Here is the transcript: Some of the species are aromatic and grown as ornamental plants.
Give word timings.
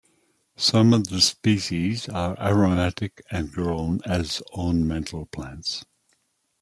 Some 0.57 0.95
of 0.95 1.09
the 1.09 1.21
species 1.21 2.09
are 2.09 2.35
aromatic 2.41 3.21
and 3.29 3.51
grown 3.51 3.99
as 4.03 4.41
ornamental 4.51 5.27
plants. 5.27 5.85